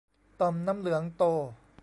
[0.39, 1.23] ต่อมน้ำเหลืองโต